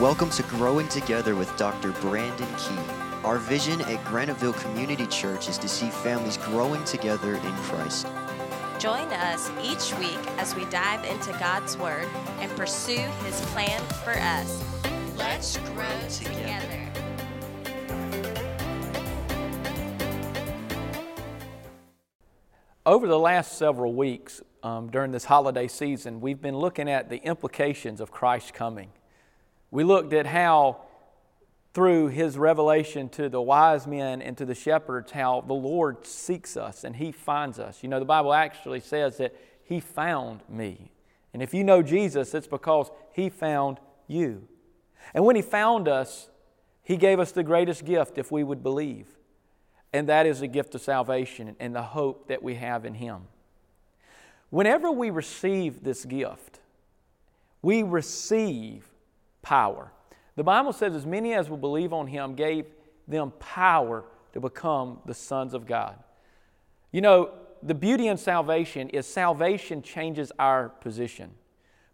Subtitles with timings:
[0.00, 1.92] Welcome to Growing Together with Dr.
[1.92, 2.92] Brandon Key.
[3.22, 8.06] Our vision at Graniteville Community Church is to see families growing together in Christ.
[8.78, 12.08] Join us each week as we dive into God's Word
[12.38, 12.96] and pursue
[13.26, 14.64] His plan for us.
[15.18, 16.88] Let's grow together.
[22.86, 27.18] Over the last several weeks um, during this holiday season, we've been looking at the
[27.18, 28.92] implications of Christ's coming.
[29.70, 30.82] We looked at how,
[31.74, 36.56] through his revelation to the wise men and to the shepherds, how the Lord seeks
[36.56, 37.82] us and he finds us.
[37.82, 40.90] You know, the Bible actually says that he found me.
[41.32, 44.48] And if you know Jesus, it's because he found you.
[45.14, 46.28] And when he found us,
[46.82, 49.06] he gave us the greatest gift if we would believe.
[49.92, 53.22] And that is the gift of salvation and the hope that we have in him.
[54.50, 56.58] Whenever we receive this gift,
[57.62, 58.89] we receive
[59.42, 59.92] power.
[60.36, 62.66] The Bible says, as many as will believe on him gave
[63.06, 65.96] them power to become the sons of God.
[66.92, 71.32] You know, the beauty in salvation is salvation changes our position.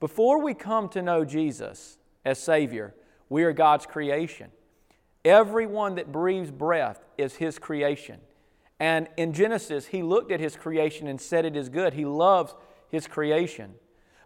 [0.00, 2.94] Before we come to know Jesus as Savior,
[3.28, 4.50] we are God's creation.
[5.24, 8.20] Everyone that breathes breath is His creation.
[8.80, 11.94] And in Genesis, He looked at His creation and said it is good.
[11.94, 12.54] He loves
[12.90, 13.74] His creation.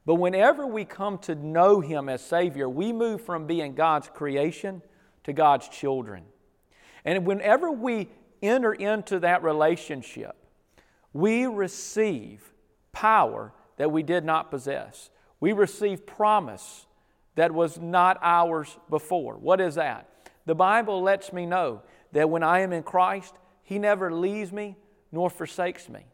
[0.07, 4.81] But whenever we come to know Him as Savior, we move from being God's creation
[5.25, 6.23] to God's children.
[7.05, 8.09] And whenever we
[8.41, 10.37] enter into that relationship,
[11.13, 12.53] we receive
[12.93, 15.11] power that we did not possess.
[15.41, 16.87] We receive promise
[17.35, 19.35] that was not ours before.
[19.35, 20.09] What is that?
[20.47, 23.35] The Bible lets me know that when I am in Christ,
[23.65, 24.77] He never leaves me
[25.11, 26.07] nor forsakes me.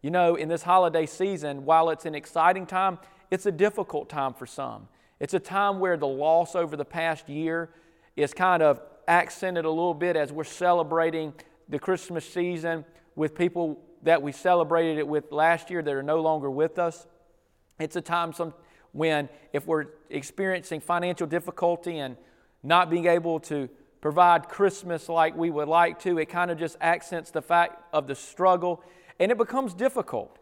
[0.00, 2.98] You know, in this holiday season, while it's an exciting time,
[3.30, 4.88] it's a difficult time for some.
[5.20, 7.70] It's a time where the loss over the past year
[8.16, 11.32] is kind of accented a little bit as we're celebrating
[11.68, 12.84] the Christmas season
[13.16, 17.06] with people that we celebrated it with last year that are no longer with us.
[17.78, 18.54] It's a time some,
[18.92, 22.16] when, if we're experiencing financial difficulty and
[22.62, 23.68] not being able to
[24.00, 28.06] provide Christmas like we would like to, it kind of just accents the fact of
[28.06, 28.82] the struggle
[29.18, 30.38] and it becomes difficult.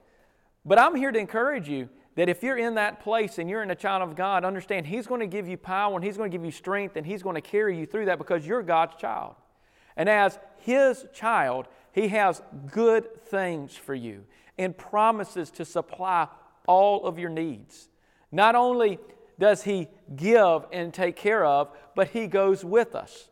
[0.64, 3.70] But I'm here to encourage you that if you're in that place and you're in
[3.70, 6.36] a child of God, understand He's going to give you power and He's going to
[6.36, 9.34] give you strength and He's going to carry you through that because you're God's child.
[9.96, 14.24] And as His child, He has good things for you
[14.58, 16.28] and promises to supply
[16.66, 17.88] all of your needs.
[18.30, 18.98] Not only
[19.38, 23.28] does He give and take care of, but He goes with us.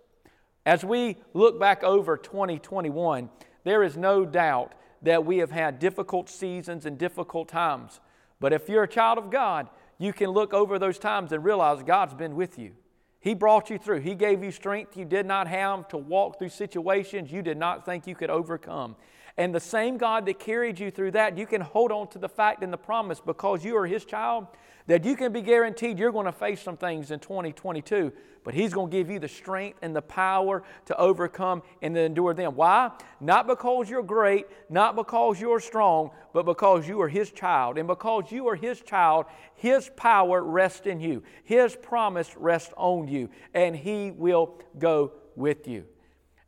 [0.67, 3.31] As we look back over 2021,
[3.65, 8.01] there is no doubt that we have had difficult seasons and difficult times.
[8.41, 9.69] But if you're a child of God,
[9.99, 12.73] you can look over those times and realize God's been with you.
[13.21, 14.01] He brought you through.
[14.01, 17.85] He gave you strength you did not have to walk through situations you did not
[17.85, 18.97] think you could overcome.
[19.41, 22.29] And the same God that carried you through that, you can hold on to the
[22.29, 24.49] fact and the promise because you are His child
[24.87, 28.13] that you can be guaranteed you're going to face some things in 2022,
[28.45, 32.03] but He's going to give you the strength and the power to overcome and to
[32.03, 32.55] endure them.
[32.55, 32.91] Why?
[33.19, 37.79] Not because you're great, not because you're strong, but because you are His child.
[37.79, 39.25] And because you are His child,
[39.55, 45.67] His power rests in you, His promise rests on you, and He will go with
[45.67, 45.87] you.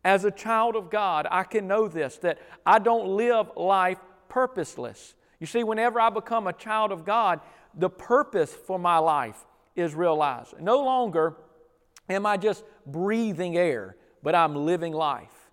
[0.04, 3.98] As a child of God, I can know this that I don't live life
[4.28, 5.14] purposeless.
[5.38, 7.40] You see, whenever I become a child of God,
[7.74, 9.44] the purpose for my life
[9.76, 10.54] is realized.
[10.60, 11.36] No longer
[12.08, 15.50] am I just breathing air, but I'm living life.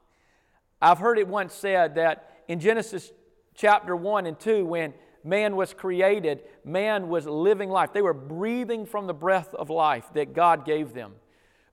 [0.82, 3.12] I've heard it once said that in Genesis
[3.56, 4.94] chapter 1 and 2, when
[5.24, 7.94] man was created, man was living life.
[7.94, 11.14] They were breathing from the breath of life that God gave them.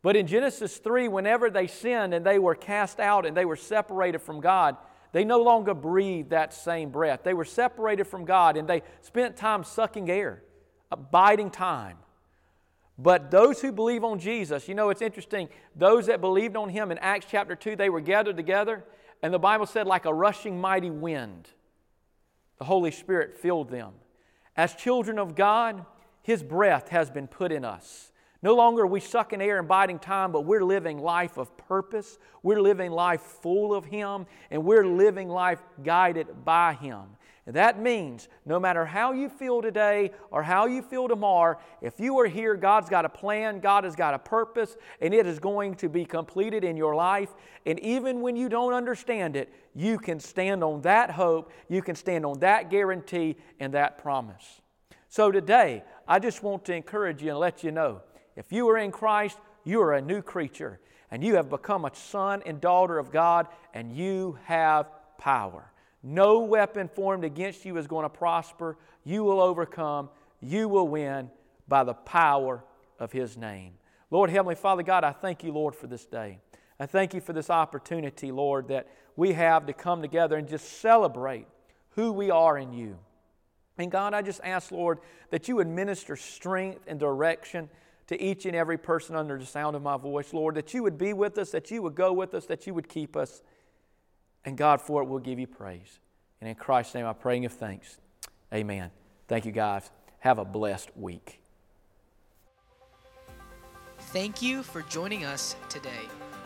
[0.07, 3.57] But in Genesis 3, whenever they sinned and they were cast out and they were
[3.57, 4.77] separated from God,
[5.11, 7.25] they no longer breathed that same breath.
[7.25, 10.45] They were separated from God and they spent time sucking air,
[10.93, 11.97] abiding time.
[12.97, 15.49] But those who believe on Jesus, you know, it's interesting.
[15.75, 18.85] Those that believed on Him in Acts chapter 2, they were gathered together,
[19.25, 21.49] and the Bible said, like a rushing mighty wind,
[22.59, 23.95] the Holy Spirit filled them.
[24.57, 25.85] As children of God,
[26.23, 28.13] His breath has been put in us.
[28.43, 32.19] No longer are we sucking air and biding time, but we're living life of purpose.
[32.43, 37.03] We're living life full of Him, and we're living life guided by Him.
[37.47, 42.01] And that means no matter how you feel today or how you feel tomorrow, if
[42.01, 45.39] you are here, God's got a plan, God has got a purpose, and it is
[45.39, 47.31] going to be completed in your life.
[47.65, 51.95] And even when you don't understand it, you can stand on that hope, you can
[51.95, 54.61] stand on that guarantee and that promise.
[55.09, 58.03] So today, I just want to encourage you and let you know
[58.37, 60.79] if you are in Christ, you are a new creature
[61.11, 64.87] and you have become a son and daughter of God and you have
[65.19, 65.73] power.
[66.03, 68.77] No weapon formed against you is going to prosper.
[69.05, 70.11] You will overcome.
[70.41, 71.31] You will win
[71.67, 72.63] by the power
[73.01, 73.73] of His name.
[74.11, 76.39] Lord, Heavenly Father God, I thank you, Lord, for this day.
[76.79, 78.87] I thank you for this opportunity, Lord, that
[79.17, 81.47] we have to come together and just celebrate
[81.91, 82.99] who we are in you.
[83.79, 84.99] And God, I just ask, Lord,
[85.31, 87.69] that you would minister strength and direction
[88.09, 90.97] to each and every person under the sound of my voice, Lord, that you would
[90.97, 93.43] be with us, that you would go with us, that you would keep us.
[94.45, 95.99] And God, for it, we'll give you praise.
[96.41, 97.99] And in Christ's name, I pray and give thanks.
[98.55, 98.91] Amen.
[99.27, 99.91] Thank you, guys.
[100.21, 101.41] Have a blessed week.
[103.99, 105.91] Thank you for joining us today.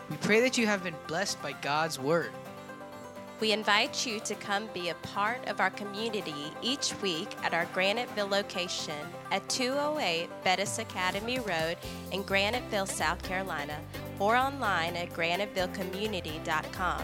[0.09, 2.31] We pray that you have been blessed by God's Word.
[3.41, 7.65] We invite you to come be a part of our community each week at our
[7.73, 8.93] Graniteville location
[9.31, 11.77] at 208 Bettis Academy Road
[12.11, 13.79] in Graniteville, South Carolina,
[14.19, 17.01] or online at granitevillecommunity.com.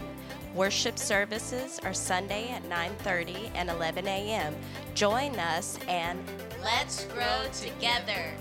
[0.54, 4.56] Worship services are Sunday at 9:30 and 11 a.m.
[4.94, 6.20] Join us and
[6.62, 8.32] let's grow together.